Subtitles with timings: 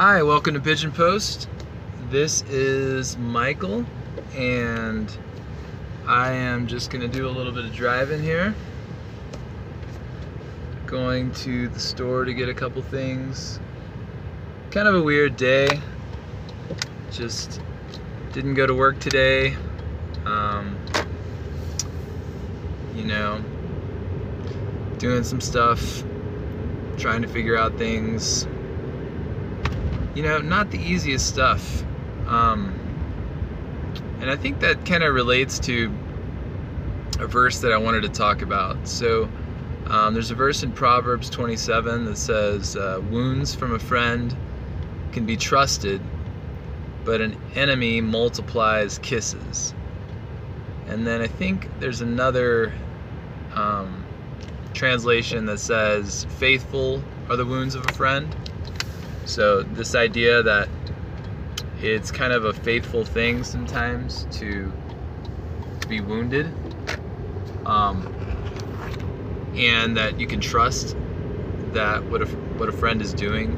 [0.00, 1.48] Hi, welcome to Pigeon Post.
[2.08, 3.84] This is Michael,
[4.32, 5.12] and
[6.06, 8.54] I am just going to do a little bit of driving here.
[10.86, 13.58] Going to the store to get a couple things.
[14.70, 15.80] Kind of a weird day.
[17.10, 17.60] Just
[18.32, 19.56] didn't go to work today.
[20.24, 20.78] Um,
[22.94, 23.42] you know,
[24.98, 26.04] doing some stuff,
[26.96, 28.46] trying to figure out things
[30.18, 31.84] you know, not the easiest stuff.
[32.26, 32.74] Um,
[34.20, 35.94] and I think that kind of relates to
[37.20, 38.88] a verse that I wanted to talk about.
[38.88, 39.28] So
[39.86, 44.36] um, there's a verse in Proverbs 27 that says, uh, Wounds from a friend
[45.12, 46.00] can be trusted,
[47.04, 49.72] but an enemy multiplies kisses.
[50.88, 52.72] And then I think there's another
[53.54, 54.04] um,
[54.74, 58.34] translation that says, Faithful are the wounds of a friend.
[59.28, 60.70] So this idea that
[61.82, 64.72] it's kind of a faithful thing sometimes to,
[65.86, 66.46] be wounded,
[67.66, 68.06] um,
[69.54, 70.96] and that you can trust
[71.72, 73.52] that what a what a friend is doing,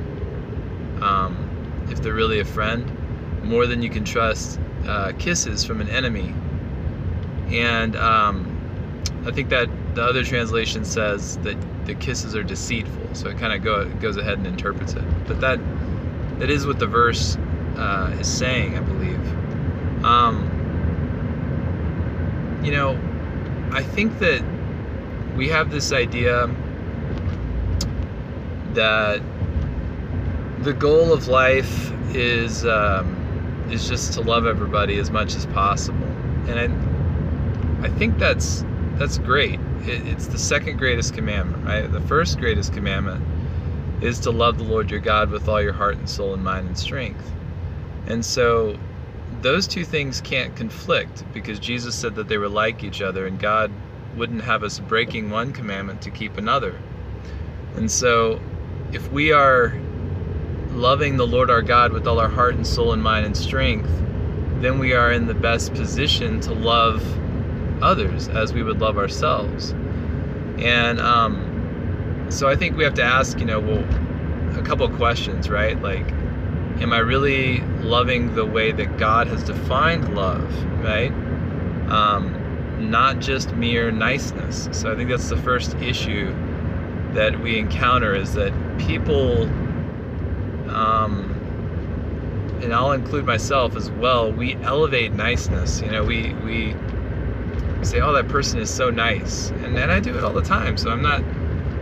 [1.03, 2.85] um, if they're really a friend,
[3.45, 6.35] more than you can trust uh, kisses from an enemy.
[7.49, 8.47] And um,
[9.25, 13.00] I think that the other translation says that the kisses are deceitful.
[13.13, 15.05] So it kind of go, goes ahead and interprets it.
[15.27, 15.59] But that
[16.39, 17.37] that is what the verse
[17.77, 20.05] uh, is saying, I believe.
[20.05, 20.57] Um,
[22.65, 22.99] you know,
[23.73, 24.43] I think that
[25.37, 26.47] we have this idea
[28.73, 29.21] that
[30.61, 36.07] the goal of life is um, is just to love everybody as much as possible,
[36.49, 38.65] and I, I think that's
[38.99, 41.91] that's great it, it's the second greatest commandment, right?
[41.91, 43.25] The first greatest commandment
[44.03, 46.69] is to love the Lord your God with all your heart and soul and mind
[46.69, 47.31] and strength.
[48.07, 48.79] And so
[49.43, 53.39] those two things can't conflict because Jesus said that they were like each other and
[53.39, 53.71] God
[54.17, 56.79] wouldn't have us breaking one commandment to keep another.
[57.77, 58.41] And so
[58.93, 59.79] if we are
[60.71, 63.91] loving the Lord our God with all our heart and soul and mind and strength,
[64.61, 67.03] then we are in the best position to love
[67.83, 69.73] others as we would love ourselves.
[70.59, 73.85] And um, so I think we have to ask, you know, well,
[74.59, 75.81] a couple of questions, right?
[75.81, 76.07] Like,
[76.81, 81.13] am I really loving the way that God has defined love, right?
[81.91, 82.37] Um,
[82.91, 84.69] not just mere niceness.
[84.73, 86.35] So I think that's the first issue
[87.13, 89.43] that we encounter is that people,
[90.71, 91.37] um,
[92.63, 95.81] and I'll include myself as well, we elevate niceness.
[95.81, 96.75] You know, we, we,
[97.83, 100.77] say, "Oh, that person is so nice," and and I do it all the time.
[100.77, 101.23] So I'm not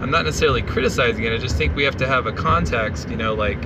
[0.00, 1.32] I'm not necessarily criticizing it.
[1.32, 3.62] I just think we have to have a context, you know, like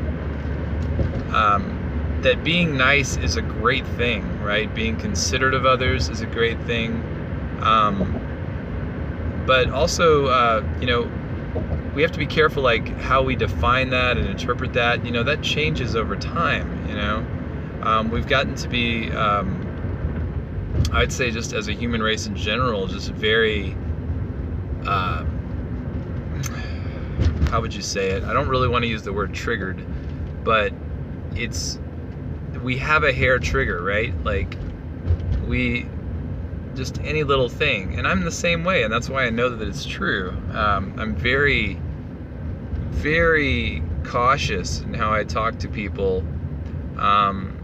[1.33, 4.73] um, that being nice is a great thing, right?
[4.75, 7.03] Being considerate of others is a great thing.
[7.61, 8.19] Um,
[9.47, 11.11] but also, uh, you know,
[11.95, 15.05] we have to be careful, like how we define that and interpret that.
[15.05, 16.89] You know, that changes over time.
[16.89, 17.27] You know,
[17.83, 19.62] um, we've gotten to be um,
[20.91, 23.77] I'd say just as a human race in general, just very,
[24.87, 25.25] uh,
[27.51, 28.25] how would you say it?
[28.25, 29.85] I don't really want to use the word triggered,
[30.45, 30.73] but
[31.35, 31.79] it's,
[32.63, 34.13] we have a hair trigger, right?
[34.25, 34.57] Like,
[35.47, 35.87] we,
[36.75, 37.99] just any little thing.
[37.99, 40.31] And I'm the same way, and that's why I know that it's true.
[40.53, 41.79] Um, I'm very,
[42.91, 46.25] very cautious in how I talk to people.
[46.99, 47.59] Um,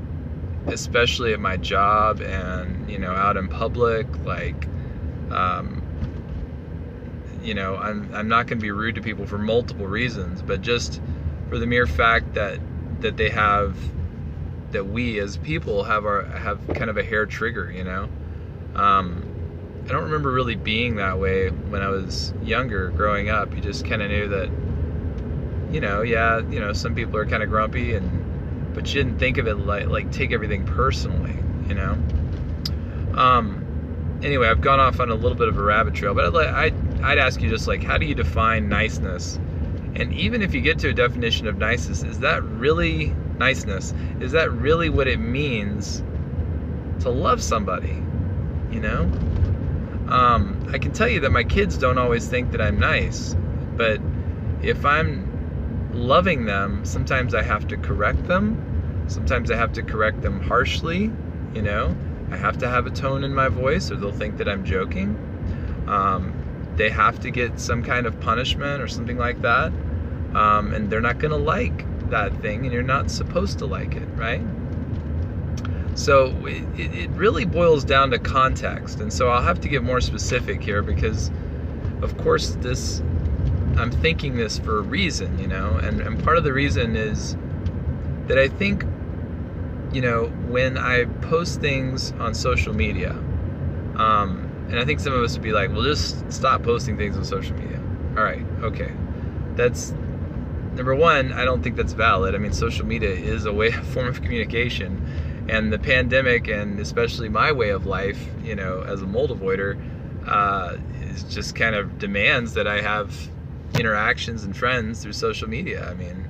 [0.71, 4.67] especially at my job and you know out in public like
[5.31, 5.83] um,
[7.43, 10.61] you know i'm i'm not going to be rude to people for multiple reasons but
[10.61, 11.01] just
[11.49, 12.59] for the mere fact that
[13.01, 13.77] that they have
[14.73, 18.09] that we as people have our have kind of a hair trigger you know?
[18.75, 23.55] Um, i don't remember really being that way when i was younger growing up.
[23.55, 24.51] You just kind of knew that
[25.71, 28.28] you know yeah you know some people are kind of grumpy and
[28.79, 31.37] but you didn't think of it like like take everything personally,
[31.67, 31.99] you know.
[33.15, 36.47] Um, anyway, I've gone off on a little bit of a rabbit trail, but I'd,
[36.47, 39.35] I'd, I'd ask you just like, how do you define niceness?
[39.97, 43.93] And even if you get to a definition of niceness, is that really niceness?
[44.21, 46.05] Is that really what it means
[47.01, 48.01] to love somebody?
[48.71, 49.01] You know?
[50.07, 53.35] Um, I can tell you that my kids don't always think that I'm nice,
[53.77, 54.01] but
[54.63, 55.28] if I'm
[55.99, 58.69] loving them, sometimes I have to correct them
[59.09, 61.11] Sometimes I have to correct them harshly,
[61.55, 61.97] you know.
[62.31, 65.17] I have to have a tone in my voice or they'll think that I'm joking.
[65.89, 66.35] Um,
[66.77, 69.73] they have to get some kind of punishment or something like that.
[70.35, 73.97] Um, and they're not going to like that thing and you're not supposed to like
[73.97, 74.43] it, right?
[75.95, 79.01] So it, it really boils down to context.
[79.01, 81.31] And so I'll have to get more specific here because,
[82.03, 83.03] of course, this
[83.79, 87.37] I'm thinking this for a reason, you know, and, and part of the reason is
[88.27, 88.85] that I think,
[89.93, 93.13] you know, when I post things on social media,
[93.97, 97.17] um, and I think some of us would be like, well, just stop posting things
[97.17, 97.81] on social media.
[98.17, 98.93] All right, okay.
[99.55, 99.93] That's
[100.75, 102.35] number one, I don't think that's valid.
[102.35, 105.47] I mean, social media is a way, a form of communication.
[105.49, 109.81] And the pandemic, and especially my way of life, you know, as a mold avoider,
[110.27, 113.31] uh, is just kind of demands that I have
[113.75, 115.89] interactions and friends through social media.
[115.89, 116.29] I mean,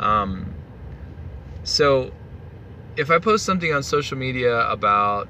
[0.00, 0.54] um,
[1.64, 2.12] so
[2.96, 5.28] if I post something on social media about,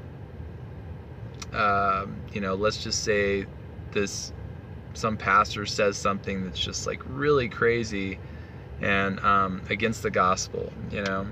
[1.53, 3.47] uh, you know, let's just say
[3.93, 4.33] this,
[4.95, 8.19] some pastor says something that's just like really crazy
[8.81, 11.27] and um, against the gospel, you know,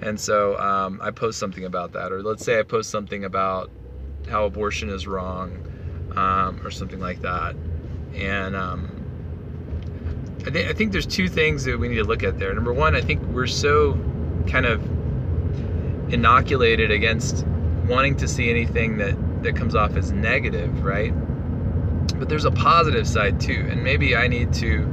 [0.00, 3.70] and so um, I post something about that, or let's say I post something about
[4.28, 5.64] how abortion is wrong,
[6.16, 7.56] um, or something like that,
[8.14, 8.97] and um,
[10.46, 12.54] I think I think there's two things that we need to look at there.
[12.54, 13.94] Number one, I think we're so
[14.46, 14.82] kind of
[16.12, 17.46] inoculated against
[17.86, 21.12] wanting to see anything that that comes off as negative, right?
[22.18, 24.92] But there's a positive side too, and maybe I need to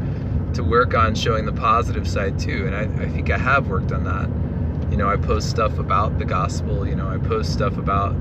[0.53, 2.65] to work on showing the positive side too.
[2.65, 4.91] And I, I think I have worked on that.
[4.91, 6.87] You know, I post stuff about the gospel.
[6.87, 8.11] You know, I post stuff about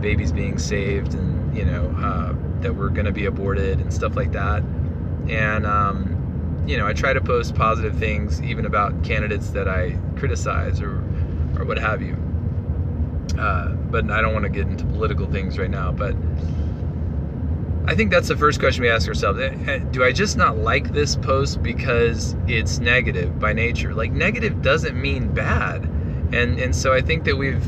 [0.00, 4.16] babies being saved, and you know uh, that we're going to be aborted and stuff
[4.16, 4.62] like that.
[5.28, 6.13] And um,
[6.66, 10.96] you know, I try to post positive things even about candidates that I criticize or,
[11.58, 12.16] or what have you.
[13.38, 15.92] Uh, but I don't want to get into political things right now.
[15.92, 16.14] But
[17.86, 19.40] I think that's the first question we ask ourselves.
[19.40, 23.92] Eh, eh, do I just not like this post because it's negative by nature?
[23.94, 25.84] Like negative doesn't mean bad.
[26.32, 27.64] And and so I think that we've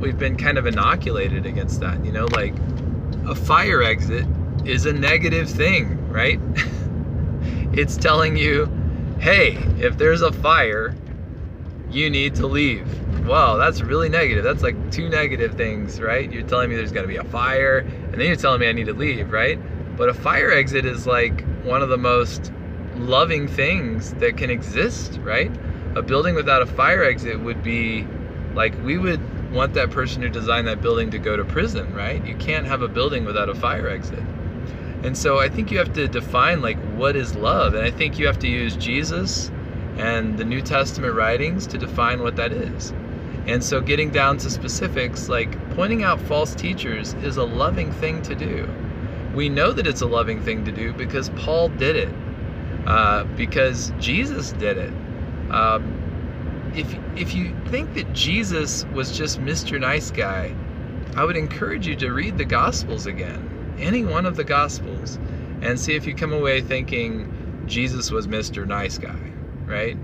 [0.00, 2.04] we've been kind of inoculated against that.
[2.04, 2.54] You know, like
[3.26, 4.26] a fire exit
[4.66, 6.40] is a negative thing, right?
[7.78, 8.66] it's telling you,
[9.18, 10.94] hey, if there's a fire,
[11.90, 12.88] you need to leave.
[13.26, 14.44] Wow, that's really negative.
[14.44, 16.30] That's like two negative things, right?
[16.30, 18.86] You're telling me there's to be a fire, and then you're telling me I need
[18.86, 19.58] to leave, right?
[19.96, 22.52] But a fire exit is like one of the most
[22.96, 25.50] loving things that can exist, right?
[25.96, 28.06] A building without a fire exit would be
[28.54, 29.20] like we would
[29.52, 32.24] want that person who designed that building to go to prison, right?
[32.26, 34.22] You can't have a building without a fire exit.
[35.04, 38.18] And so I think you have to define like what is love, and I think
[38.18, 39.50] you have to use Jesus
[39.98, 42.94] and the New Testament writings to define what that is.
[43.46, 48.22] And so getting down to specifics, like pointing out false teachers is a loving thing
[48.22, 48.66] to do.
[49.34, 52.14] We know that it's a loving thing to do because Paul did it,
[52.86, 54.92] uh, because Jesus did it.
[55.50, 59.78] Um, if if you think that Jesus was just Mr.
[59.78, 60.54] Nice Guy,
[61.14, 65.18] I would encourage you to read the Gospels again any one of the Gospels
[65.62, 68.66] and see if you come away thinking Jesus was Mr.
[68.66, 69.32] Nice Guy,
[69.66, 69.96] right?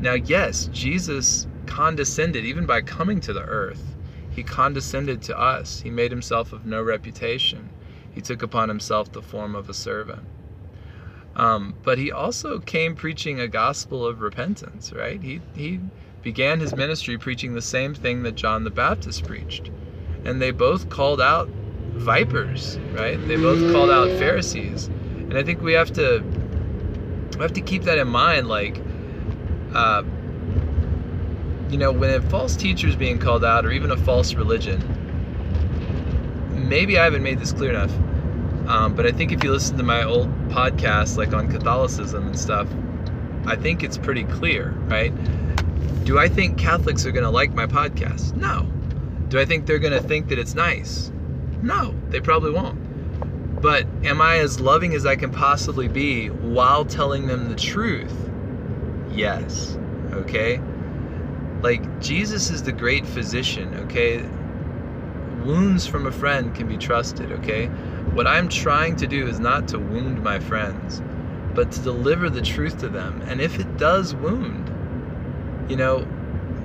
[0.00, 3.96] Now, yes, Jesus condescended even by coming to the earth.
[4.30, 5.80] He condescended to us.
[5.80, 7.70] He made himself of no reputation.
[8.12, 10.24] He took upon himself the form of a servant.
[11.34, 15.22] Um, but he also came preaching a gospel of repentance, right?
[15.22, 15.80] He, he
[16.22, 19.70] began his ministry preaching the same thing that John the Baptist preached.
[20.24, 21.48] And they both called out
[21.98, 23.18] vipers, right?
[23.28, 26.22] They both called out Pharisees, and I think we have to
[27.36, 28.48] we have to keep that in mind.
[28.48, 28.80] Like,
[29.74, 30.02] uh,
[31.70, 34.82] you know, when a false teacher is being called out, or even a false religion,
[36.68, 37.92] maybe I haven't made this clear enough.
[38.68, 42.38] Um, but I think if you listen to my old podcasts, like on Catholicism and
[42.38, 42.68] stuff,
[43.46, 45.12] I think it's pretty clear, right?
[46.04, 48.36] Do I think Catholics are going to like my podcast?
[48.36, 48.70] No.
[49.28, 51.10] Do I think they're going to think that it's nice?
[51.62, 53.60] No, they probably won't.
[53.60, 58.14] But am I as loving as I can possibly be while telling them the truth?
[59.10, 59.76] Yes.
[60.12, 60.60] Okay?
[61.60, 64.22] Like, Jesus is the great physician, okay?
[65.44, 67.66] Wounds from a friend can be trusted, okay?
[68.14, 71.02] What I'm trying to do is not to wound my friends,
[71.54, 73.22] but to deliver the truth to them.
[73.22, 74.70] And if it does wound,
[75.68, 76.06] you know,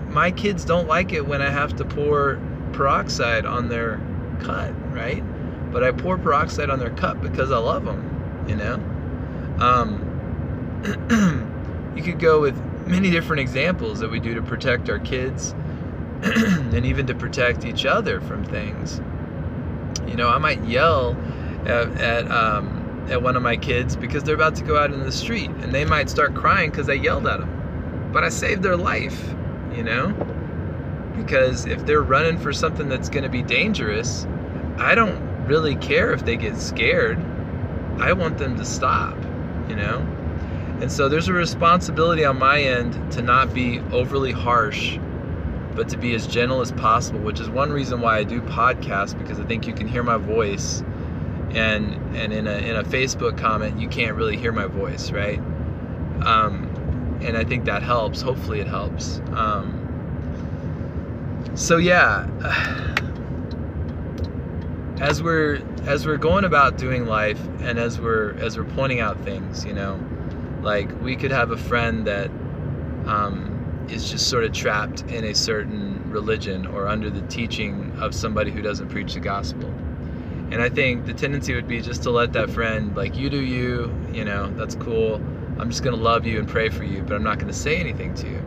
[0.09, 2.39] my kids don't like it when I have to pour
[2.71, 3.99] peroxide on their
[4.41, 5.23] cut, right?
[5.71, 8.75] But I pour peroxide on their cut because I love them, you know?
[9.59, 10.09] Um,
[11.95, 12.55] you could go with
[12.87, 15.51] many different examples that we do to protect our kids
[16.23, 19.01] and even to protect each other from things.
[20.07, 21.17] You know, I might yell
[21.65, 24.99] at, at, um, at one of my kids because they're about to go out in
[25.01, 28.09] the street and they might start crying because I yelled at them.
[28.13, 29.33] but I saved their life,
[29.75, 30.09] you know?
[31.17, 34.25] Because if they're running for something that's going to be dangerous,
[34.77, 37.19] I don't really care if they get scared.
[37.99, 39.15] I want them to stop,
[39.69, 39.99] you know?
[40.81, 44.97] And so there's a responsibility on my end to not be overly harsh,
[45.75, 49.17] but to be as gentle as possible, which is one reason why I do podcasts
[49.17, 50.83] because I think you can hear my voice
[51.51, 55.39] and and in a in a Facebook comment you can't really hear my voice, right?
[56.25, 56.69] Um,
[57.21, 58.21] and I think that helps.
[58.21, 59.19] Hopefully it helps.
[59.33, 59.79] Um,
[61.55, 62.27] so yeah,
[64.99, 69.19] as we're as we're going about doing life and as we're as we're pointing out
[69.21, 69.99] things, you know,
[70.61, 72.29] like we could have a friend that
[73.05, 78.13] um, is just sort of trapped in a certain religion or under the teaching of
[78.13, 79.69] somebody who doesn't preach the gospel.
[80.51, 83.41] And I think the tendency would be just to let that friend, like, you do
[83.41, 85.15] you, you know, that's cool.
[85.57, 87.57] I'm just going to love you and pray for you, but I'm not going to
[87.57, 88.39] say anything to you.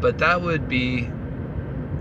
[0.00, 1.08] But that would be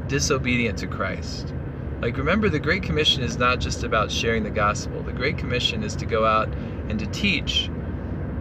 [0.07, 1.53] disobedient to Christ.
[2.01, 5.83] Like, remember, the Great Commission is not just about sharing the gospel, the Great Commission
[5.83, 6.47] is to go out
[6.89, 7.71] and to teach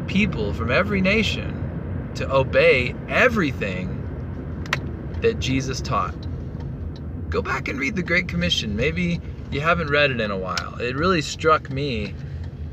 [0.07, 4.03] people from every nation to obey everything
[5.21, 6.15] that Jesus taught.
[7.31, 8.77] Go back and read the Great Commission.
[8.77, 9.21] Maybe
[9.51, 10.77] you haven't read it in a while.
[10.77, 12.15] It really struck me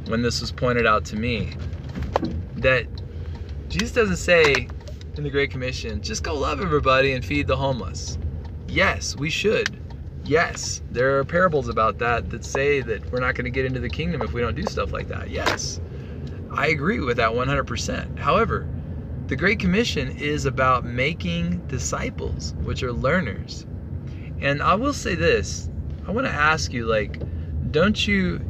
[0.07, 1.55] when this was pointed out to me
[2.57, 2.85] that
[3.69, 4.67] Jesus doesn't say
[5.15, 8.17] in the Great Commission, just go love everybody and feed the homeless.
[8.67, 9.82] Yes, we should.
[10.25, 13.81] Yes, there are parables about that that say that we're not going to get into
[13.81, 15.29] the kingdom if we don't do stuff like that.
[15.29, 15.81] Yes,
[16.49, 18.19] I agree with that 100%.
[18.19, 18.67] However,
[19.27, 23.65] the Great Commission is about making disciples, which are learners.
[24.41, 25.69] And I will say this
[26.07, 27.21] I want to ask you, like,
[27.71, 28.41] don't you,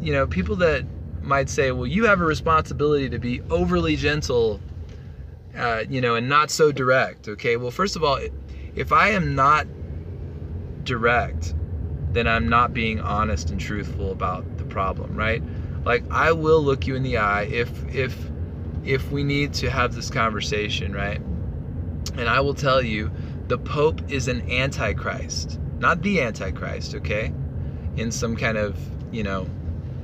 [0.00, 0.84] you know, people that
[1.22, 4.60] might say, well, you have a responsibility to be overly gentle,
[5.56, 7.28] uh, you know, and not so direct.
[7.28, 8.18] Okay, well, first of all,
[8.74, 9.66] if I am not
[10.84, 11.54] direct,
[12.12, 15.42] then I'm not being honest and truthful about the problem, right?
[15.84, 18.16] Like I will look you in the eye if if
[18.84, 21.20] if we need to have this conversation, right?
[22.16, 23.10] And I will tell you
[23.48, 27.32] the Pope is an antichrist, not the antichrist, okay?
[27.96, 28.78] In some kind of,
[29.12, 29.48] you know,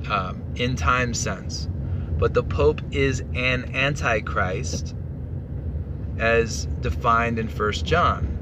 [0.09, 1.67] um, in time sense.
[2.17, 4.95] But the Pope is an antichrist
[6.17, 8.33] as defined in First John.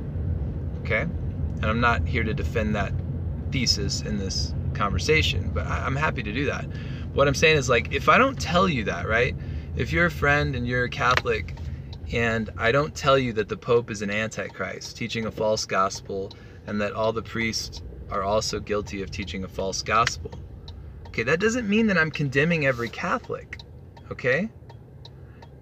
[0.82, 1.08] Okay?
[1.56, 2.94] And I'm not here to defend that
[3.52, 6.66] thesis in this conversation, but I'm happy to do that.
[7.14, 9.36] What I'm saying is like if I don't tell you that, right?
[9.76, 11.56] If you're a friend and you're a Catholic
[12.12, 16.32] and I don't tell you that the Pope is an antichrist, teaching a false gospel,
[16.68, 20.32] and that all the priests are also guilty of teaching a false gospel,
[21.16, 23.60] Okay, that doesn't mean that I'm condemning every Catholic,
[24.12, 24.50] okay?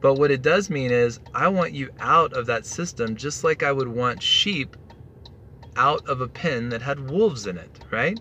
[0.01, 3.61] But what it does mean is I want you out of that system just like
[3.61, 4.75] I would want sheep
[5.75, 8.17] out of a pen that had wolves in it, right?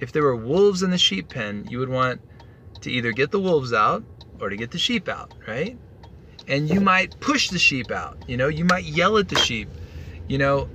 [0.00, 2.20] If there were wolves in the sheep pen, you would want
[2.82, 4.04] to either get the wolves out
[4.40, 5.76] or to get the sheep out, right?
[6.46, 9.68] And you might push the sheep out, you know, you might yell at the sheep,
[10.28, 10.68] you know,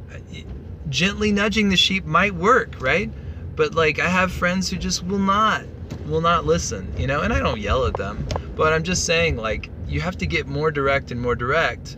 [0.89, 3.09] gently nudging the sheep might work, right?
[3.55, 5.63] But like I have friends who just will not
[6.05, 9.38] will not listen, you know, and I don't yell at them, but I'm just saying
[9.38, 11.97] like you have to get more direct and more direct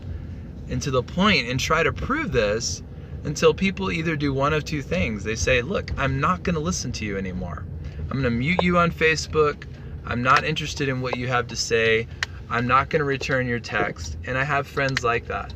[0.70, 2.84] and to the point and try to prove this
[3.26, 5.24] until people either do one of two things.
[5.24, 7.66] They say, "Look, I'm not going to listen to you anymore.
[8.04, 9.66] I'm going to mute you on Facebook.
[10.06, 12.08] I'm not interested in what you have to say.
[12.50, 15.54] I'm not going to return your text." And I have friends like that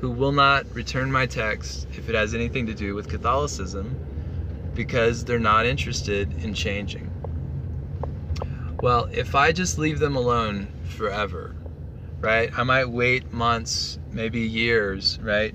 [0.00, 3.96] who will not return my text if it has anything to do with Catholicism
[4.74, 7.08] because they're not interested in changing.
[8.82, 11.54] Well, if I just leave them alone forever,
[12.20, 12.50] right?
[12.58, 15.54] I might wait months, maybe years, right?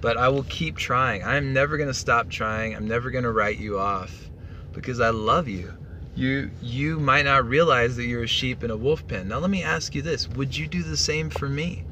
[0.00, 1.24] But I will keep trying.
[1.24, 2.74] I'm never going to stop trying.
[2.74, 4.30] I'm never going to write you off
[4.72, 5.72] because I love you.
[6.14, 9.28] You you might not realize that you're a sheep in a wolf pen.
[9.28, 10.28] Now let me ask you this.
[10.30, 11.84] Would you do the same for me?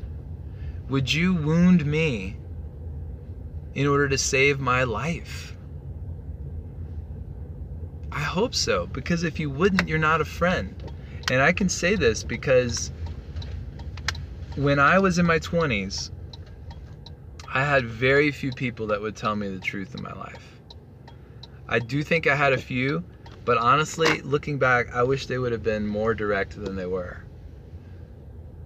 [0.88, 2.36] Would you wound me
[3.74, 5.56] in order to save my life?
[8.12, 10.82] I hope so, because if you wouldn't, you're not a friend.
[11.30, 12.92] And I can say this because
[14.56, 16.10] when I was in my 20s,
[17.54, 20.60] I had very few people that would tell me the truth in my life.
[21.68, 23.04] I do think I had a few,
[23.44, 27.20] but honestly, looking back, I wish they would have been more direct than they were.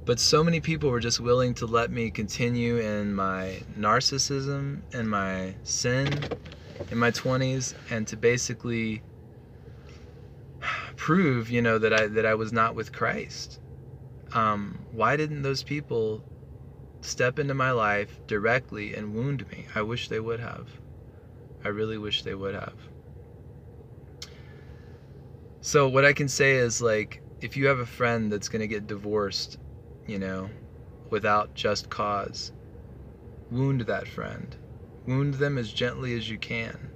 [0.06, 5.10] But so many people were just willing to let me continue in my narcissism and
[5.10, 6.30] my sin
[6.90, 9.02] in my 20s and to basically
[10.96, 13.58] prove, you know, that I that I was not with Christ.
[14.32, 16.24] Um, why didn't those people
[17.00, 19.66] step into my life directly and wound me.
[19.74, 20.68] I wish they would have.
[21.64, 22.76] I really wish they would have.
[25.60, 28.68] So, what I can say is like, if you have a friend that's going to
[28.68, 29.58] get divorced,
[30.06, 30.48] you know,
[31.10, 32.52] without just cause,
[33.50, 34.56] wound that friend.
[35.06, 36.90] Wound them as gently as you can.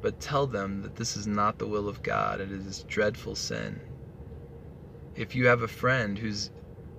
[0.00, 3.80] But tell them that this is not the will of God, it is dreadful sin.
[5.14, 6.50] If you have a friend who's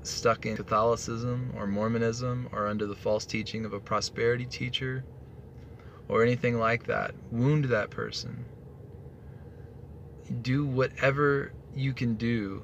[0.05, 5.03] stuck in Catholicism or Mormonism or under the false teaching of a prosperity teacher
[6.07, 8.45] or anything like that, wound that person.
[10.41, 12.63] Do whatever you can do.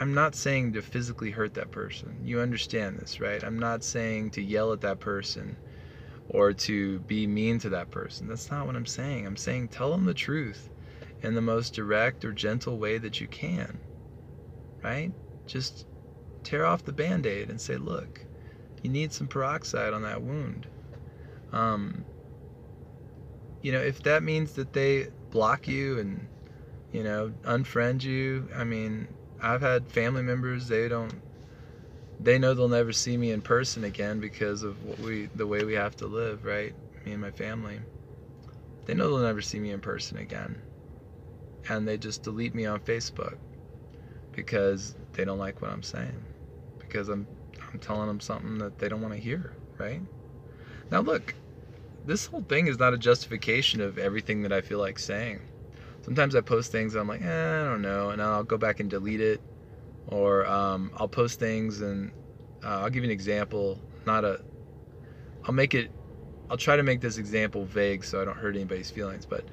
[0.00, 2.20] I'm not saying to physically hurt that person.
[2.22, 3.42] You understand this, right?
[3.42, 5.56] I'm not saying to yell at that person
[6.28, 8.28] or to be mean to that person.
[8.28, 9.26] That's not what I'm saying.
[9.26, 10.68] I'm saying tell them the truth
[11.22, 13.80] in the most direct or gentle way that you can,
[14.82, 15.12] right?
[15.46, 15.86] Just
[16.46, 18.24] tear off the band aid and say, look,
[18.80, 20.68] you need some peroxide on that wound.
[21.52, 22.04] Um,
[23.62, 26.28] you know, if that means that they block you and,
[26.92, 29.08] you know, unfriend you, I mean,
[29.42, 31.20] I've had family members, they don't,
[32.20, 35.64] they know they'll never see me in person again because of what we, the way
[35.64, 36.74] we have to live, right?
[37.04, 37.80] Me and my family.
[38.84, 40.62] They know they'll never see me in person again.
[41.68, 43.36] And they just delete me on Facebook
[44.30, 46.22] because they don't like what I'm saying
[46.88, 47.26] because I'm
[47.72, 50.00] I'm telling them something that they don't want to hear, right?
[50.90, 51.34] Now look,
[52.04, 55.40] this whole thing is not a justification of everything that I feel like saying.
[56.04, 58.88] Sometimes I post things I'm like, eh, I don't know, and I'll go back and
[58.88, 59.40] delete it,
[60.06, 62.12] or um, I'll post things and
[62.64, 63.80] uh, I'll give you an example.
[64.06, 64.40] Not a,
[65.44, 65.90] I'll make it,
[66.48, 69.26] I'll try to make this example vague so I don't hurt anybody's feelings.
[69.28, 69.44] But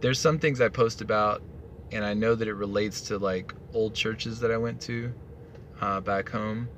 [0.00, 1.42] there's some things I post about,
[1.90, 5.14] and I know that it relates to like old churches that I went to
[5.80, 6.68] uh, back home.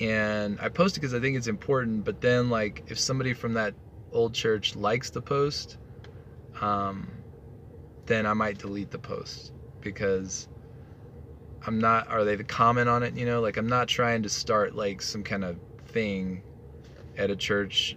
[0.00, 2.04] And I post it because I think it's important.
[2.04, 3.74] But then, like, if somebody from that
[4.12, 5.78] old church likes the post,
[6.60, 7.10] um,
[8.06, 10.48] then I might delete the post because
[11.66, 12.08] I'm not.
[12.08, 13.14] Are they comment on it?
[13.14, 15.56] You know, like I'm not trying to start like some kind of
[15.88, 16.42] thing
[17.16, 17.96] at a church.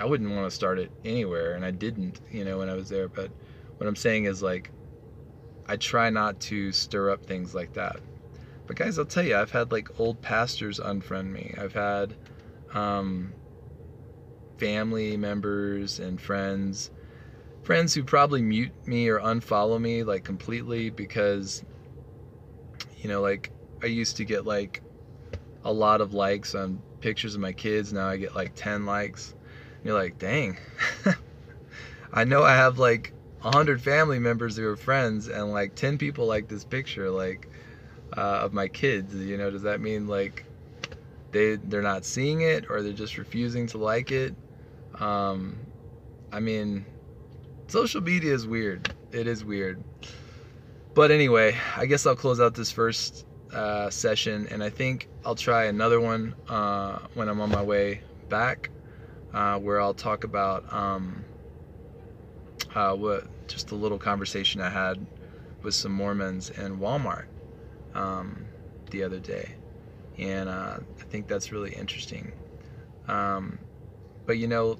[0.00, 2.20] I wouldn't want to start it anywhere, and I didn't.
[2.30, 3.08] You know, when I was there.
[3.08, 3.30] But
[3.76, 4.70] what I'm saying is like,
[5.66, 8.00] I try not to stir up things like that.
[8.66, 11.54] But guys, I'll tell you, I've had like old pastors unfriend me.
[11.56, 12.14] I've had
[12.74, 13.32] um,
[14.58, 16.90] family members and friends,
[17.62, 21.64] friends who probably mute me or unfollow me like completely because,
[22.98, 23.50] you know, like
[23.82, 24.82] I used to get like
[25.64, 27.92] a lot of likes on pictures of my kids.
[27.92, 29.34] Now I get like 10 likes.
[29.76, 30.58] And you're like, dang.
[32.12, 36.26] I know I have like 100 family members who are friends and like 10 people
[36.26, 37.10] like this picture.
[37.10, 37.48] Like,
[38.16, 39.14] uh, of my kids.
[39.14, 40.44] You know, does that mean like
[41.32, 44.34] they they're not seeing it or they're just refusing to like it?
[44.98, 45.58] Um,
[46.32, 46.84] I mean,
[47.68, 48.94] social media is weird.
[49.12, 49.82] It is weird.
[50.94, 55.34] But anyway, I guess I'll close out this first uh, session, and I think I'll
[55.34, 58.70] try another one uh, when I'm on my way back,
[59.34, 61.22] uh, where I'll talk about um,
[62.74, 65.04] uh, what just a little conversation I had
[65.62, 67.26] with some Mormons in Walmart
[67.96, 68.46] um,
[68.90, 69.50] the other day,
[70.18, 72.32] and uh, I think that's really interesting.
[73.08, 73.58] Um,
[74.26, 74.78] but you know,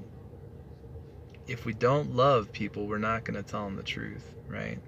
[1.47, 4.79] if we don't love people, we're not going to tell them the truth, right?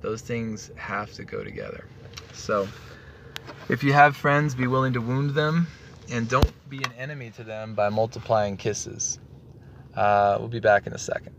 [0.00, 1.86] Those things have to go together.
[2.32, 2.68] So,
[3.68, 5.68] if you have friends, be willing to wound them,
[6.10, 9.18] and don't be an enemy to them by multiplying kisses.
[9.94, 11.34] Uh, we'll be back in a second.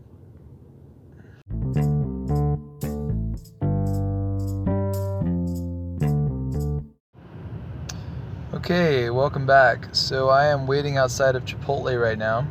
[8.74, 9.86] Okay, welcome back.
[9.92, 12.44] So I am waiting outside of Chipotle right now,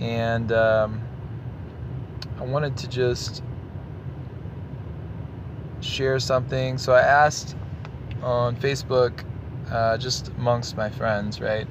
[0.00, 1.02] and um,
[2.38, 3.42] I wanted to just
[5.82, 6.78] share something.
[6.78, 7.56] So I asked
[8.22, 9.22] on Facebook,
[9.70, 11.68] uh, just amongst my friends, right,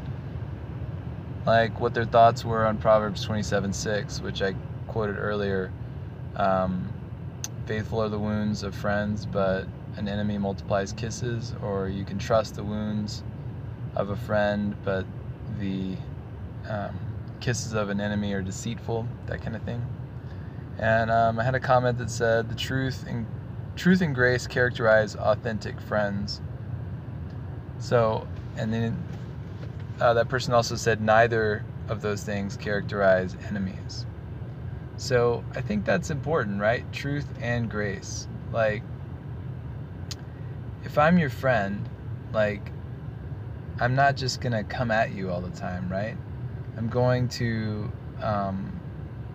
[1.48, 4.54] like what their thoughts were on Proverbs 27:6, which I
[4.88, 5.74] quoted earlier.
[6.36, 6.94] Um,
[7.66, 9.66] Faithful are the wounds of friends, but
[9.98, 13.24] an enemy multiplies kisses, or you can trust the wounds
[13.96, 15.06] of a friend, but
[15.60, 15.96] the
[16.70, 16.98] um,
[17.40, 19.86] kisses of an enemy are deceitful, that kind of thing.
[20.78, 23.26] And um, I had a comment that said, "The truth and
[23.76, 26.42] truth and grace characterize authentic friends."
[27.80, 28.28] So,
[28.58, 29.04] and then
[30.00, 34.06] uh, that person also said, "Neither of those things characterize enemies."
[34.98, 36.92] So I think that's important, right?
[36.94, 38.28] Truth and grace.
[38.52, 38.84] Like,
[40.84, 41.90] if I'm your friend,
[42.34, 42.72] like,
[43.82, 46.16] I'm not just gonna come at you all the time, right?
[46.78, 47.92] I'm going to
[48.22, 48.80] um,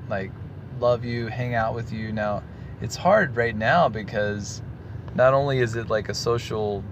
[0.08, 0.30] like
[0.78, 2.12] love you, hang out with you.
[2.12, 2.44] Now,
[2.80, 4.62] it's hard right now because
[5.16, 6.84] not only is it like a social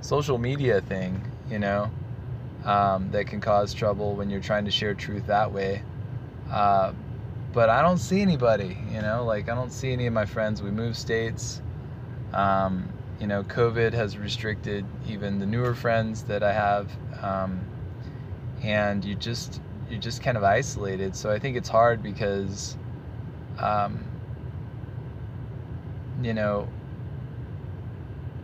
[0.00, 1.90] social media thing, you know,
[2.64, 5.82] um, that can cause trouble when you're trying to share truth that way.
[6.52, 6.92] Uh,
[7.52, 10.62] but I don't see anybody, you know, like I don't see any of my friends.
[10.62, 11.60] We move states.
[12.32, 16.90] Um, you know, COVID has restricted even the newer friends that I have,
[17.22, 17.64] um,
[18.64, 21.14] and you just you're just kind of isolated.
[21.14, 22.76] So I think it's hard because,
[23.60, 24.04] um,
[26.20, 26.68] you know,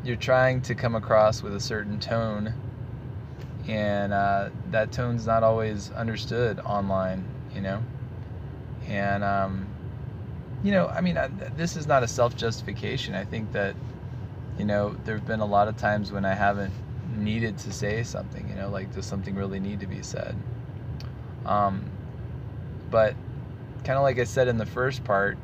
[0.05, 2.55] you're trying to come across with a certain tone,
[3.67, 7.27] and uh, that tone's not always understood online.
[7.53, 7.83] You know,
[8.87, 9.67] and um,
[10.63, 13.17] you know, I mean, I, this is not a self-justification.
[13.17, 13.75] I think that
[14.59, 16.75] you know, there've been a lot of times when I haven't
[17.17, 20.37] needed to say something, you know, like does something really need to be said?
[21.47, 21.85] Um,
[22.91, 23.15] but
[23.85, 25.39] kind of like I said in the first part,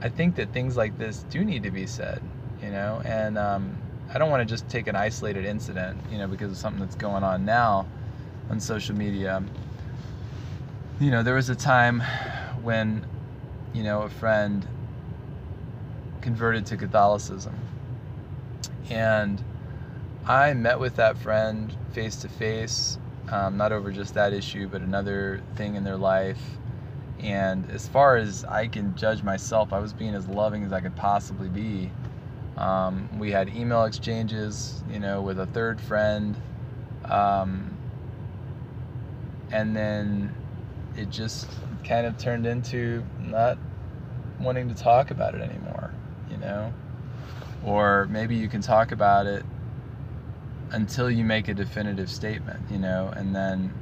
[0.00, 2.22] I think that things like this do need to be said,
[2.62, 3.76] you know, and um,
[4.12, 6.96] I don't want to just take an isolated incident, you know, because of something that's
[6.96, 7.88] going on now
[8.48, 9.42] on social media.
[11.00, 12.00] You know, there was a time
[12.62, 13.06] when,
[13.72, 14.66] you know, a friend
[16.20, 17.54] converted to Catholicism
[18.90, 19.42] and
[20.26, 22.98] I met with that friend face to face,
[23.30, 26.40] not over just that issue, but another thing in their life.
[27.20, 30.80] And as far as I can judge myself, I was being as loving as I
[30.80, 31.90] could possibly be.
[32.56, 36.36] Um, we had email exchanges, you know, with a third friend.
[37.04, 37.76] Um,
[39.50, 40.34] and then
[40.96, 41.48] it just
[41.84, 43.58] kind of turned into not
[44.40, 45.92] wanting to talk about it anymore,
[46.30, 46.72] you know?
[47.64, 49.44] Or maybe you can talk about it
[50.72, 53.72] until you make a definitive statement, you know, and then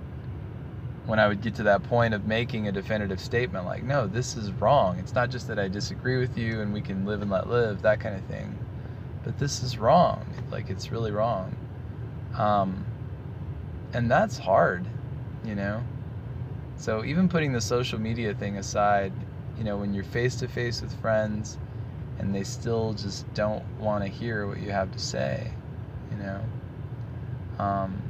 [1.06, 4.36] when I would get to that point of making a definitive statement, like, no, this
[4.36, 4.98] is wrong.
[4.98, 7.82] It's not just that I disagree with you and we can live and let live,
[7.82, 8.58] that kind of thing,
[9.24, 10.26] but this is wrong.
[10.50, 11.56] Like, it's really wrong.
[12.36, 12.84] Um,
[13.92, 14.86] and that's hard,
[15.44, 15.82] you know.
[16.76, 19.12] So even putting the social media thing aside,
[19.58, 21.58] you know, when you're face to face with friends
[22.20, 25.50] and they still just don't want to hear what you have to say,
[26.10, 26.40] you know.
[27.58, 28.00] Um,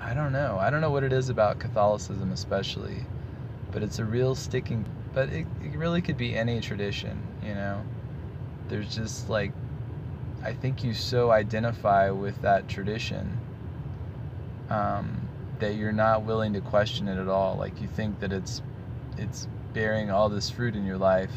[0.00, 0.56] I don't know.
[0.58, 3.04] I don't know what it is about Catholicism, especially,
[3.70, 4.86] but it's a real sticking.
[5.12, 7.82] But it, it really could be any tradition, you know.
[8.68, 9.52] There's just like,
[10.42, 13.38] I think you so identify with that tradition
[14.70, 17.56] um, that you're not willing to question it at all.
[17.56, 18.62] Like you think that it's
[19.18, 21.32] it's bearing all this fruit in your life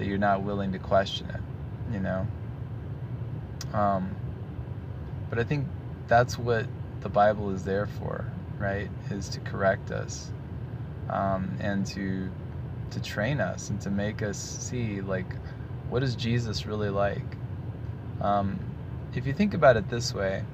[0.00, 2.26] that you're not willing to question it, you know?
[3.74, 4.16] Um,
[5.28, 5.66] but I think
[6.08, 6.66] that's what
[7.02, 8.24] the Bible is there for,
[8.58, 8.88] right?
[9.10, 10.32] Is to correct us
[11.10, 12.30] um, and to
[12.92, 15.36] to train us and to make us see like
[15.90, 17.36] what is Jesus really like.
[18.22, 18.58] Um,
[19.14, 20.44] if you think about it this way,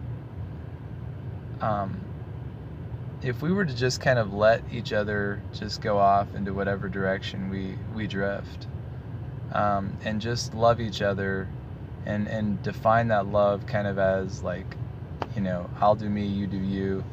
[1.60, 2.00] um,
[3.22, 6.88] if we were to just kind of let each other just go off into whatever
[6.88, 8.66] direction we we drift,
[9.52, 11.48] um, and just love each other
[12.04, 14.66] and and define that love kind of as like
[15.34, 17.04] you know i'll do me you do you.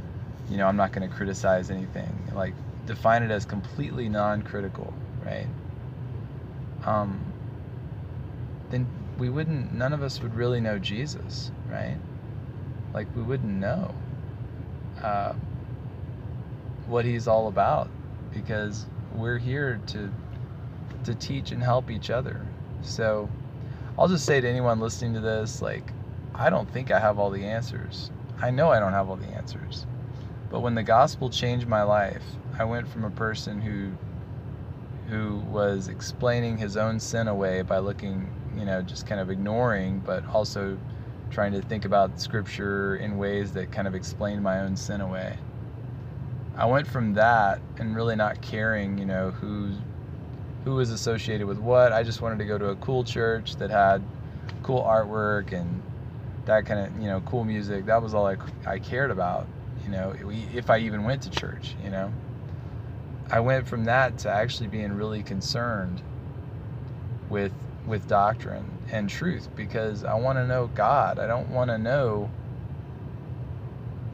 [0.50, 2.32] You know i'm not going to criticize anything.
[2.36, 2.54] Like
[2.86, 4.94] define it as completely non-critical
[5.26, 5.48] right?
[6.86, 7.24] Um
[8.70, 11.98] then we wouldn't none of us would really know jesus right?
[12.94, 13.94] Like we wouldn't know
[15.02, 15.34] uh,
[16.88, 17.90] what he's all about
[18.34, 20.12] because we're here to
[21.06, 22.46] to teach and help each other.
[22.82, 23.30] So
[23.98, 25.94] I'll just say to anyone listening to this, like,
[26.36, 28.12] I don't think I have all the answers.
[28.42, 29.86] I know I don't have all the answers.
[30.50, 32.24] But when the gospel changed my life,
[32.58, 33.92] I went from a person who
[35.10, 40.00] who was explaining his own sin away by looking, you know, just kind of ignoring,
[40.00, 40.78] but also
[41.30, 45.38] trying to think about scripture in ways that kind of explained my own sin away.
[46.56, 49.76] I went from that and really not caring, you know, who's
[50.64, 51.92] who was associated with what.
[51.92, 54.04] I just wanted to go to a cool church that had
[54.62, 55.82] cool artwork and
[56.46, 57.86] that kind of you know cool music.
[57.86, 59.48] That was all I, I cared about.
[59.84, 60.16] You know,
[60.54, 61.76] if I even went to church.
[61.84, 62.14] You know,
[63.30, 66.02] I went from that to actually being really concerned
[67.30, 67.52] with
[67.86, 71.20] with doctrine and truth because I want to know God.
[71.20, 72.30] I don't want to know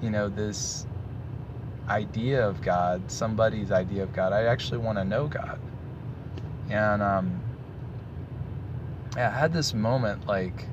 [0.02, 0.88] you know this
[1.88, 4.32] idea of God, somebody's idea of God.
[4.34, 5.60] I actually want to know God.
[6.70, 7.42] And um,
[9.16, 10.66] I had this moment like,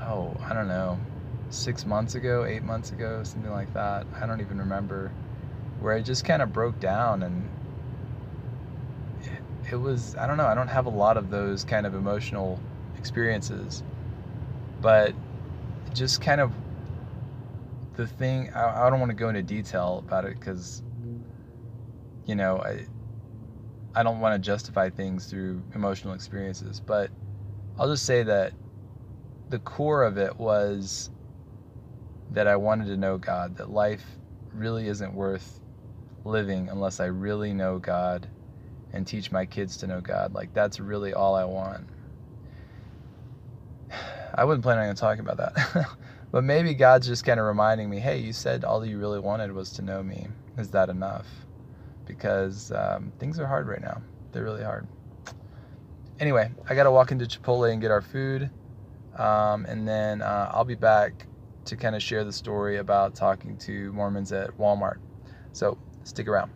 [0.00, 0.98] oh, I don't know,
[1.50, 4.06] six months ago, eight months ago, something like that.
[4.20, 5.12] I don't even remember.
[5.80, 7.48] Where I just kind of broke down and
[9.22, 11.94] it, it was, I don't know, I don't have a lot of those kind of
[11.94, 12.60] emotional
[12.96, 13.82] experiences.
[14.82, 15.14] But
[15.94, 16.52] just kind of
[17.96, 20.82] the thing, I, I don't want to go into detail about it because,
[22.26, 22.86] you know, I,
[23.94, 27.10] I don't want to justify things through emotional experiences, but
[27.78, 28.52] I'll just say that
[29.48, 31.10] the core of it was
[32.30, 34.04] that I wanted to know God, that life
[34.54, 35.60] really isn't worth
[36.24, 38.28] living unless I really know God
[38.92, 40.34] and teach my kids to know God.
[40.34, 41.88] Like, that's really all I want.
[44.34, 45.86] I wasn't planning on talking about that.
[46.32, 49.52] but maybe God's just kind of reminding me hey, you said all you really wanted
[49.52, 50.28] was to know me.
[50.56, 51.26] Is that enough?
[52.10, 54.02] Because um, things are hard right now.
[54.32, 54.86] They're really hard.
[56.18, 58.50] Anyway, I got to walk into Chipotle and get our food.
[59.16, 61.26] Um, and then uh, I'll be back
[61.66, 64.98] to kind of share the story about talking to Mormons at Walmart.
[65.52, 66.50] So stick around.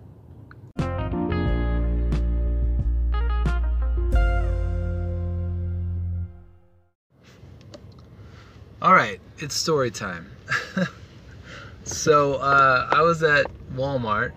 [8.82, 10.30] All right, it's story time.
[11.84, 14.32] so uh, I was at Walmart,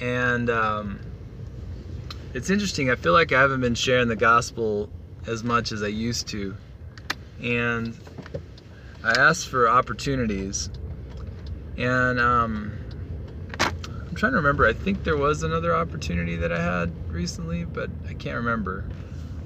[0.00, 1.00] and um,
[2.34, 2.90] it's interesting.
[2.90, 4.88] I feel like I haven't been sharing the gospel
[5.26, 6.56] as much as I used to,
[7.42, 7.96] and
[9.04, 10.70] I asked for opportunities,
[11.76, 12.72] and um,
[13.60, 14.66] I'm trying to remember.
[14.66, 18.84] I think there was another opportunity that I had recently, but I can't remember.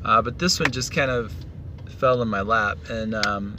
[0.04, 1.34] Uh, but this one just kind of
[1.98, 3.56] fell in my lap, and um,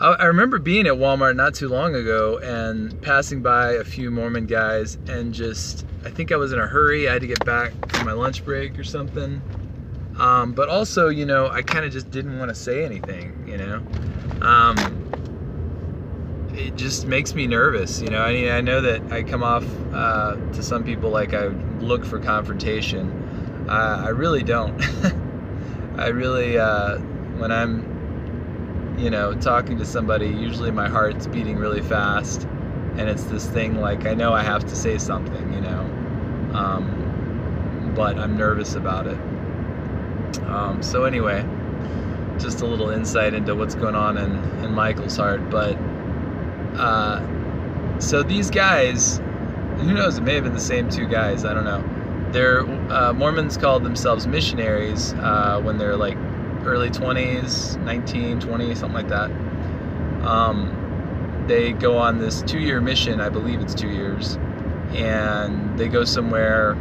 [0.00, 4.46] I remember being at Walmart not too long ago and passing by a few Mormon
[4.46, 7.08] guys and just, I think I was in a hurry.
[7.08, 9.40] I had to get back from my lunch break or something.
[10.18, 13.56] Um, but also, you know, I kind of just didn't want to say anything, you
[13.56, 13.82] know.
[14.42, 14.76] Um,
[16.54, 18.20] it just makes me nervous, you know.
[18.20, 21.46] I mean, I know that I come off uh, to some people like I
[21.78, 23.66] look for confrontation.
[23.68, 24.76] Uh, I really don't.
[25.98, 26.98] I really, uh,
[27.38, 27.93] when I'm
[28.98, 32.44] you know, talking to somebody, usually my heart's beating really fast,
[32.96, 35.80] and it's this thing like I know I have to say something, you know,
[36.54, 39.18] um, but I'm nervous about it.
[40.46, 41.44] Um, so anyway,
[42.38, 44.32] just a little insight into what's going on in,
[44.64, 45.50] in Michael's heart.
[45.50, 45.74] But
[46.76, 49.18] uh, so these guys,
[49.78, 50.18] who knows?
[50.18, 51.44] It may have been the same two guys.
[51.44, 51.82] I don't know.
[52.32, 52.60] They're
[52.92, 56.18] uh, Mormons called themselves missionaries uh, when they're like
[56.66, 59.30] early 20s, 19, 20, something like that.
[60.26, 64.36] Um, they go on this two year mission, I believe it's two years,
[64.94, 66.76] and they go somewhere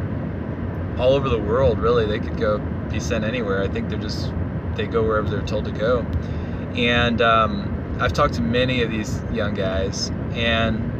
[0.97, 2.05] all over the world, really.
[2.05, 3.61] They could go be sent anywhere.
[3.61, 4.31] I think they're just,
[4.75, 6.01] they go wherever they're told to go.
[6.75, 10.91] And um, I've talked to many of these young guys, and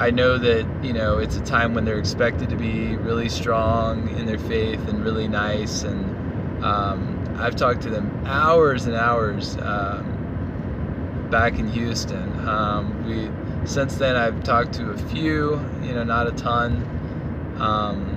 [0.00, 4.08] I know that, you know, it's a time when they're expected to be really strong
[4.16, 9.56] in their faith and really nice and, um, I've talked to them hours and hours
[9.58, 12.48] um, back in Houston.
[12.48, 13.30] Um, we
[13.66, 17.56] since then I've talked to a few, you know, not a ton.
[17.58, 18.16] Um,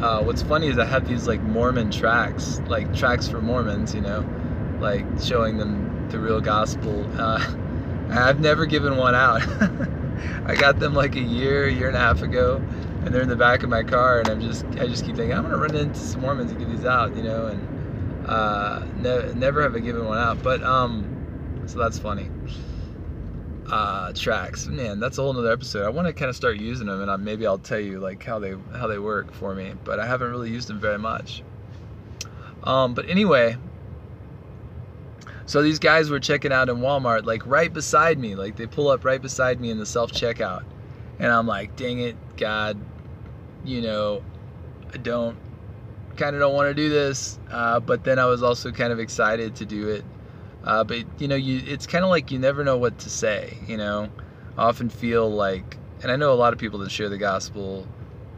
[0.00, 4.00] uh, what's funny is I have these like Mormon tracts, like tracts for Mormons, you
[4.00, 4.24] know,
[4.80, 7.04] like showing them the real gospel.
[7.20, 7.54] Uh,
[8.10, 9.42] I've never given one out.
[10.46, 12.62] I got them like a year, year and a half ago,
[13.04, 15.36] and they're in the back of my car, and I'm just, I just keep thinking
[15.36, 19.32] I'm gonna run into some Mormons and give these out, you know, and uh, ne-
[19.34, 22.30] never have I given one out, but um, so that's funny.
[23.70, 25.84] Uh, tracts, man, that's a whole nother episode.
[25.84, 28.22] I want to kind of start using them, and I, maybe I'll tell you like
[28.24, 31.42] how they how they work for me, but I haven't really used them very much.
[32.64, 33.56] Um, but anyway,
[35.48, 38.34] so these guys were checking out in Walmart, like right beside me.
[38.34, 40.64] Like they pull up right beside me in the self checkout.
[41.18, 42.78] And I'm like, dang it, God,
[43.64, 44.22] you know,
[44.92, 45.36] I don't,
[46.16, 47.38] kind of don't want to do this.
[47.50, 50.04] Uh, but then I was also kind of excited to do it.
[50.64, 53.58] Uh, but, you know, you it's kind of like you never know what to say,
[53.66, 54.10] you know.
[54.56, 57.86] I often feel like, and I know a lot of people that share the gospel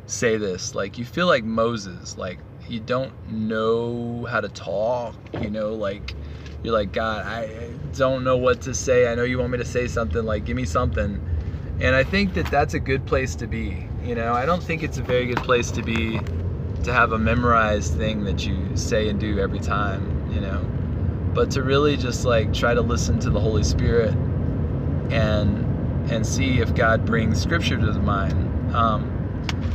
[0.06, 5.50] say this, like you feel like Moses, like you don't know how to talk, you
[5.50, 6.14] know, like
[6.62, 9.10] you're like, God, I don't know what to say.
[9.10, 11.26] I know you want me to say something, like, give me something.
[11.80, 13.88] And I think that that's a good place to be.
[14.04, 16.20] You know, I don't think it's a very good place to be
[16.84, 20.60] to have a memorized thing that you say and do every time, you know.
[21.34, 24.14] But to really just like try to listen to the Holy Spirit
[25.10, 28.74] and and see if God brings scripture to the mind.
[28.74, 29.16] Um,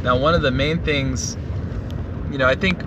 [0.04, 1.38] now, one of the main things,
[2.32, 2.82] you know, I think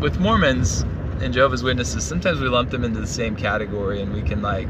[0.00, 0.84] with Mormons,
[1.20, 4.68] and Jehovah's Witnesses, sometimes we lump them into the same category, and we can like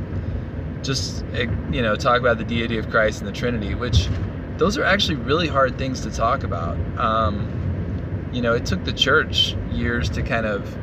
[0.83, 4.09] just eh, you know talk about the deity of Christ and the Trinity, which
[4.59, 6.77] those are actually really hard things to talk about.
[6.99, 10.77] Um, you know, it took the church years to kind of.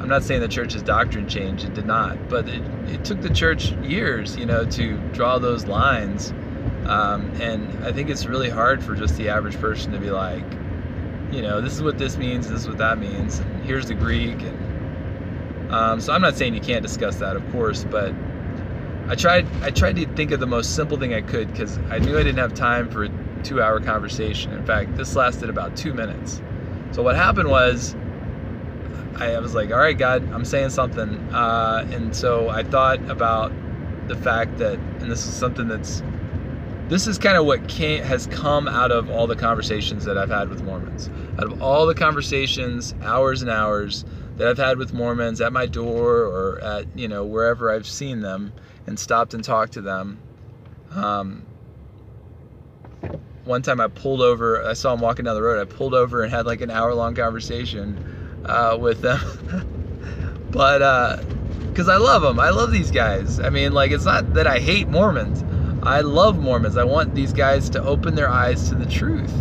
[0.00, 3.30] I'm not saying the church's doctrine changed; it did not, but it, it took the
[3.30, 6.32] church years, you know, to draw those lines.
[6.86, 10.44] Um, and I think it's really hard for just the average person to be like,
[11.30, 13.94] you know, this is what this means, this is what that means, and here's the
[13.94, 14.42] Greek.
[14.42, 18.12] And um, so I'm not saying you can't discuss that, of course, but
[19.08, 21.98] I tried I tried to think of the most simple thing I could because I
[21.98, 23.10] knew I didn't have time for a
[23.42, 24.52] two-hour conversation.
[24.52, 26.40] In fact, this lasted about two minutes.
[26.92, 27.96] So what happened was,
[29.16, 33.52] I, was like, "All right, God, I'm saying something," uh, and so I thought about
[34.08, 36.02] the fact that, and this is something that's,
[36.88, 40.30] this is kind of what came, has come out of all the conversations that I've
[40.30, 41.10] had with Mormons.
[41.38, 44.04] Out of all the conversations, hours and hours
[44.36, 48.20] that I've had with Mormons at my door or at you know wherever I've seen
[48.20, 48.52] them
[48.86, 50.18] and stopped and talked to them.
[50.94, 51.46] Um,
[53.44, 55.60] one time I pulled over, I saw him walking down the road.
[55.60, 59.20] I pulled over and had like an hour long conversation uh, with them.
[60.50, 60.78] but
[61.68, 63.40] because uh, I love them, I love these guys.
[63.40, 65.44] I mean, like, it's not that I hate Mormons.
[65.82, 66.76] I love Mormons.
[66.76, 69.32] I want these guys to open their eyes to the truth.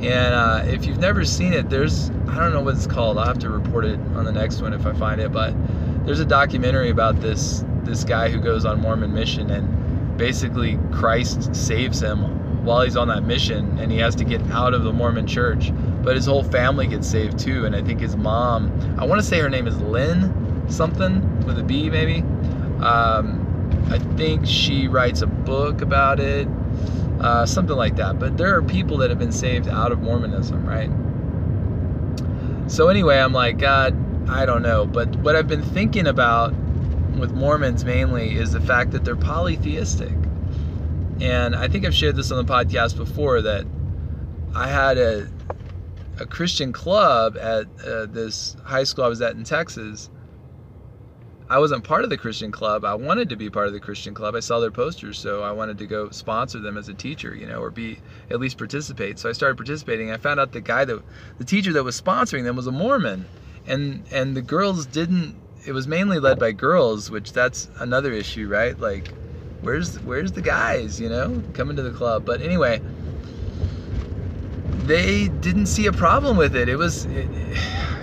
[0.00, 3.18] And uh, if you've never seen it, there's, I don't know what it's called.
[3.18, 5.32] I'll have to report it on the next one if I find it.
[5.32, 5.54] But
[6.04, 11.54] there's a documentary about this this guy who goes on Mormon mission and basically Christ
[11.54, 14.92] saves him while he's on that mission and he has to get out of the
[14.92, 15.70] Mormon church.
[16.02, 17.66] But his whole family gets saved too.
[17.66, 20.32] And I think his mom, I want to say her name is Lynn
[20.68, 22.20] something with a B maybe.
[22.82, 23.40] Um,
[23.90, 26.48] I think she writes a book about it,
[27.20, 28.18] uh, something like that.
[28.18, 30.90] But there are people that have been saved out of Mormonism, right?
[32.70, 33.94] So anyway, I'm like, God,
[34.28, 34.86] I don't know.
[34.86, 36.54] But what I've been thinking about
[37.18, 40.12] with Mormons mainly is the fact that they're polytheistic.
[41.20, 43.66] And I think I've shared this on the podcast before that
[44.54, 45.28] I had a
[46.20, 50.10] a Christian club at uh, this high school I was at in Texas.
[51.48, 52.84] I wasn't part of the Christian club.
[52.84, 54.34] I wanted to be part of the Christian club.
[54.34, 57.46] I saw their posters, so I wanted to go sponsor them as a teacher, you
[57.46, 57.98] know, or be
[58.30, 59.18] at least participate.
[59.18, 60.10] So I started participating.
[60.10, 61.02] I found out the guy that
[61.38, 63.26] the teacher that was sponsoring them was a Mormon,
[63.66, 68.48] and and the girls didn't it was mainly led by girls, which that's another issue,
[68.48, 68.78] right?
[68.78, 69.08] Like,
[69.62, 72.24] where's where's the guys, you know, coming to the club?
[72.24, 72.80] But anyway,
[74.84, 76.68] they didn't see a problem with it.
[76.68, 77.28] It was it,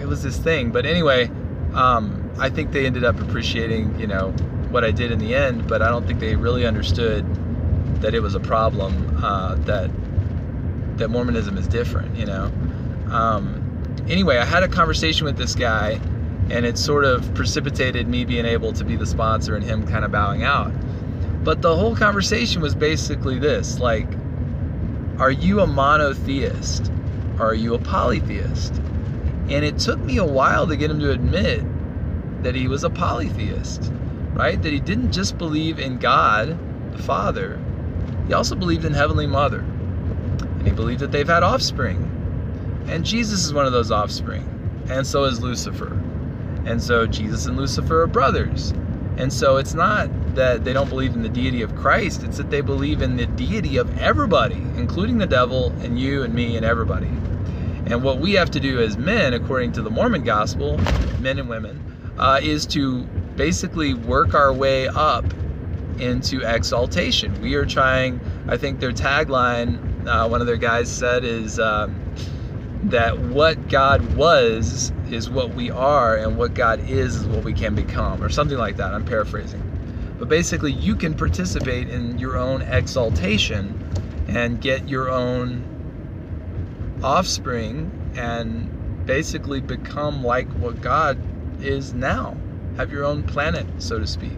[0.01, 0.71] it was this thing.
[0.71, 1.29] But anyway,
[1.73, 4.31] um, I think they ended up appreciating, you know,
[4.71, 5.67] what I did in the end.
[5.67, 7.25] But I don't think they really understood
[8.01, 9.19] that it was a problem.
[9.23, 9.91] Uh, that
[10.97, 12.51] that Mormonism is different, you know.
[13.11, 13.70] Um,
[14.07, 15.99] anyway, I had a conversation with this guy
[16.49, 20.03] and it sort of precipitated me being able to be the sponsor and him kind
[20.03, 20.71] of bowing out.
[21.43, 24.07] But the whole conversation was basically this like,
[25.17, 26.91] are you a monotheist?
[27.39, 28.75] Are you a polytheist?
[29.49, 31.63] And it took me a while to get him to admit
[32.43, 33.91] that he was a polytheist,
[34.33, 34.61] right?
[34.61, 36.57] That he didn't just believe in God,
[36.91, 37.59] the Father,
[38.27, 39.59] he also believed in Heavenly Mother.
[39.59, 42.10] And he believed that they've had offspring.
[42.87, 44.47] And Jesus is one of those offspring.
[44.89, 45.93] And so is Lucifer.
[46.65, 48.73] And so Jesus and Lucifer are brothers.
[49.17, 52.49] And so it's not that they don't believe in the deity of Christ, it's that
[52.49, 56.65] they believe in the deity of everybody, including the devil and you and me and
[56.65, 57.07] everybody.
[57.85, 60.77] And what we have to do as men, according to the Mormon gospel,
[61.19, 63.03] men and women, uh, is to
[63.35, 65.25] basically work our way up
[65.99, 67.39] into exaltation.
[67.41, 71.95] We are trying, I think their tagline, uh, one of their guys said, is um,
[72.83, 77.53] that what God was is what we are, and what God is is what we
[77.53, 78.93] can become, or something like that.
[78.93, 79.61] I'm paraphrasing.
[80.17, 83.77] But basically, you can participate in your own exaltation
[84.27, 85.67] and get your own
[87.03, 91.19] offspring and basically become like what God
[91.63, 92.37] is now.
[92.77, 94.37] Have your own planet, so to speak.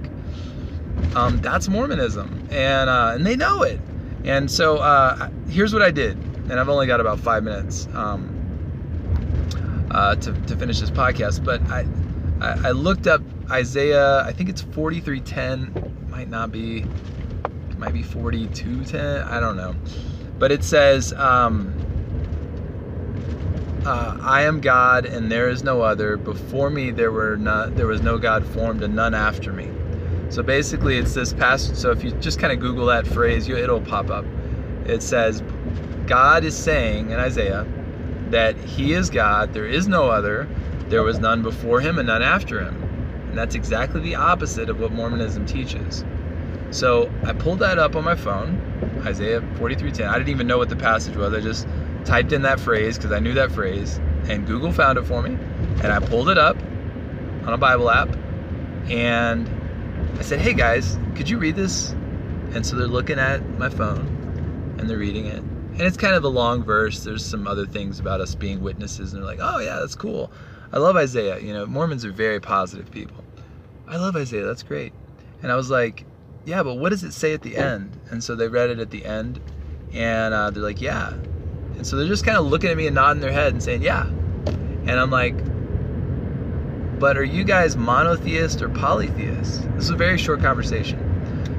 [1.16, 3.80] Um, that's Mormonism, and uh, and they know it.
[4.24, 6.18] And so uh, here's what I did,
[6.50, 7.88] and I've only got about five minutes.
[7.94, 8.33] Um,
[9.94, 11.44] uh, to, to finish this podcast.
[11.44, 11.86] But I,
[12.42, 14.24] I, I looked up Isaiah.
[14.24, 16.10] I think it's 43:10.
[16.10, 16.86] Might not be.
[17.78, 19.26] Might be 42:10.
[19.26, 19.76] I don't know.
[20.40, 21.74] But it says, um,
[23.86, 26.18] uh, "I am God, and there is no other.
[26.18, 27.76] Before me, there were not.
[27.76, 29.70] There was no God formed, and none after me."
[30.30, 31.76] So basically, it's this passage.
[31.76, 34.26] So if you just kind of Google that phrase, you, it'll pop up.
[34.86, 35.44] It says,
[36.08, 37.68] "God is saying in Isaiah."
[38.34, 40.48] That He is God, there is no other,
[40.90, 42.76] There was none before him and none after him.
[43.30, 46.04] And that's exactly the opposite of what Mormonism teaches.
[46.70, 48.62] So I pulled that up on my phone,
[49.06, 50.08] Isaiah 43:10.
[50.08, 51.34] I didn't even know what the passage was.
[51.34, 51.68] I just
[52.06, 55.38] typed in that phrase because I knew that phrase, and Google found it for me.
[55.84, 56.58] And I pulled it up
[57.46, 58.16] on a Bible app,
[58.90, 59.50] and
[60.20, 61.96] I said, "Hey guys, could you read this?"
[62.54, 65.44] And so they're looking at my phone, and they're reading it.
[65.74, 67.04] And it's kind of a long verse.
[67.04, 70.32] There's some other things about us being witnesses, and they're like, "Oh yeah, that's cool."
[70.72, 71.40] I love Isaiah.
[71.40, 73.24] You know, Mormons are very positive people.
[73.88, 74.46] I love Isaiah.
[74.46, 74.94] That's great.
[75.44, 76.06] And I was like,
[76.46, 77.98] yeah, but what does it say at the end?
[78.10, 79.40] And so they read it at the end,
[79.94, 81.10] and uh, they're like, yeah.
[81.10, 83.82] And so they're just kind of looking at me and nodding their head and saying,
[83.82, 84.06] yeah.
[84.06, 85.36] And I'm like,
[87.00, 89.62] but are you guys monotheist or polytheist?
[89.76, 91.00] This is a very short conversation.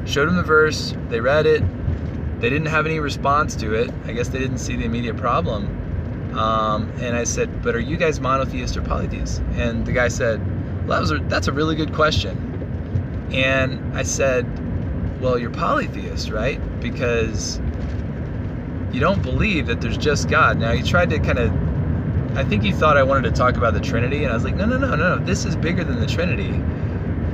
[0.06, 1.62] Showed them the verse, they read it,
[2.41, 3.91] they didn't have any response to it.
[4.05, 5.82] I guess they didn't see the immediate problem.
[6.39, 9.41] Um, and I said, but are you guys monotheist or polytheist?
[9.53, 10.41] And the guy said,
[10.87, 13.30] well, that was a, that's a really good question.
[13.32, 14.45] And I said,
[15.20, 16.61] well, you're polytheist, right?
[16.80, 17.61] Because
[18.93, 20.59] you don't believe that there's just God.
[20.59, 23.74] Now, he tried to kind of, I think he thought I wanted to talk about
[23.74, 25.24] the Trinity, and I was like, no, no, no, no, no.
[25.24, 26.51] This is bigger than the Trinity.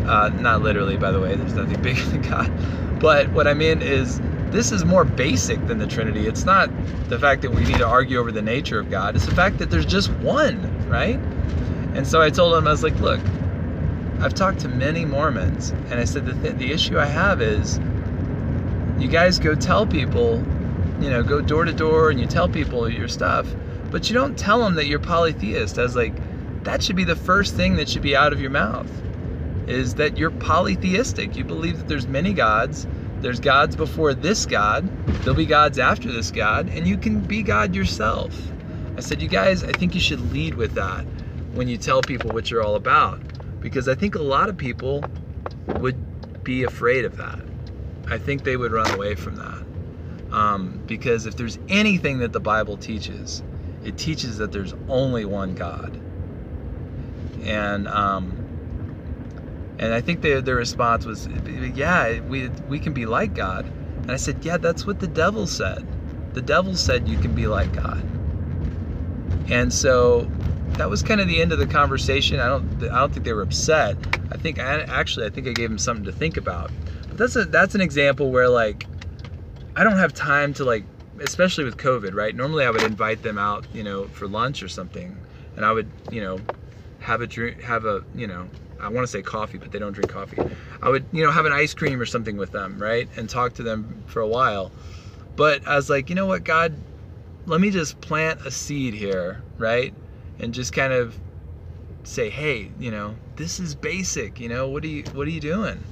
[0.07, 3.01] Uh, not literally, by the way, there's nothing bigger than God.
[3.01, 4.20] But what I mean is,
[4.51, 6.26] this is more basic than the Trinity.
[6.26, 6.70] It's not
[7.09, 9.59] the fact that we need to argue over the nature of God, it's the fact
[9.59, 11.18] that there's just one, right?
[11.94, 13.20] And so I told him, I was like, look,
[14.20, 17.78] I've talked to many Mormons, and I said the, th- the issue I have is
[18.98, 20.44] you guys go tell people,
[21.01, 23.46] you know, go door to door and you tell people your stuff,
[23.90, 25.78] but you don't tell them that you're polytheist.
[25.78, 26.14] I was like,
[26.64, 28.90] that should be the first thing that should be out of your mouth
[29.66, 31.36] is that you're polytheistic.
[31.36, 32.86] You believe that there's many gods.
[33.20, 34.88] There's gods before this God.
[35.22, 38.34] There'll be gods after this God, and you can be God yourself.
[38.96, 41.04] I said, you guys, I think you should lead with that
[41.52, 43.20] when you tell people what you're all about
[43.60, 45.04] because I think a lot of people
[45.66, 47.38] would be afraid of that.
[48.08, 50.34] I think they would run away from that.
[50.34, 53.42] Um, because if there's anything that the Bible teaches,
[53.84, 56.00] it teaches that there's only one God.
[57.42, 58.39] And um,
[59.80, 61.26] and I think their their response was,
[61.74, 63.64] yeah, we we can be like God.
[64.02, 65.86] And I said, yeah, that's what the devil said.
[66.34, 68.06] The devil said you can be like God.
[69.50, 70.30] And so
[70.72, 72.40] that was kind of the end of the conversation.
[72.40, 73.96] I don't I don't think they were upset.
[74.30, 76.70] I think I actually I think I gave them something to think about.
[77.08, 78.86] But that's a that's an example where like
[79.76, 80.84] I don't have time to like
[81.20, 82.36] especially with COVID, right?
[82.36, 85.16] Normally I would invite them out, you know, for lunch or something,
[85.56, 86.38] and I would, you know,
[86.98, 88.46] have a drink, have a, you know,
[88.80, 90.38] I want to say coffee, but they don't drink coffee.
[90.82, 93.08] I would, you know, have an ice cream or something with them, right?
[93.16, 94.72] And talk to them for a while.
[95.36, 96.74] But I was like, you know what, God,
[97.46, 99.94] let me just plant a seed here, right?
[100.40, 101.18] and just kind of
[102.02, 104.40] say, hey, you know, this is basic.
[104.40, 105.82] You know, what are you what are you doing?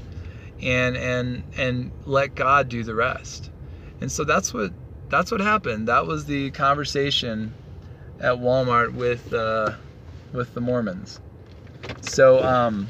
[0.62, 3.50] And and and let God do the rest.
[4.00, 4.72] And so that's what
[5.10, 5.88] that's what happened.
[5.88, 7.52] That was the conversation
[8.20, 9.74] at Walmart with uh,
[10.32, 11.20] with the Mormons.
[12.02, 12.88] So um,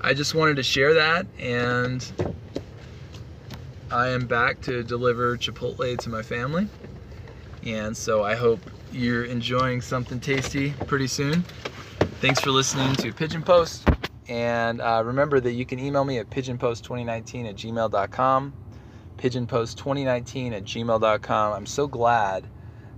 [0.00, 2.34] I just wanted to share that, and
[3.90, 6.68] I am back to deliver Chipotle to my family.
[7.64, 8.60] And so I hope
[8.92, 11.42] you're enjoying something tasty pretty soon.
[12.20, 13.88] Thanks for listening to Pigeon Post.
[14.28, 18.52] And uh, remember that you can email me at pigeonpost2019 at gmail.com.
[19.18, 21.52] Pigeonpost2019 at gmail.com.
[21.52, 22.46] I'm so glad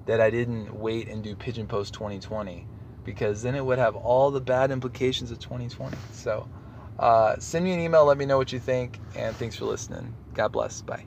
[0.07, 2.67] that I didn't wait and do Pigeon Post 2020
[3.05, 6.07] because then it would have all the bad implications of 2020.
[6.11, 6.49] So
[6.99, 10.19] uh, send me an email, let me know what you think, and thanks for listening.
[10.35, 10.83] God bless.
[10.83, 11.07] Bye.